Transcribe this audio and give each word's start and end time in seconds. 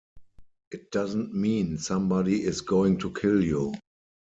It 0.71 0.89
doesn't 0.91 1.35
mean 1.35 1.77
somebody 1.77 2.41
is 2.43 2.61
going 2.61 2.97
to 3.01 3.13
kill 3.13 3.39
you. 3.43 3.75